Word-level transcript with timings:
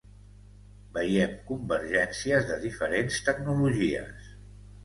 Veiem 0.95 1.35
convergències 1.51 2.49
de 2.53 2.57
diferents 2.65 3.21
tecnologies. 3.29 4.35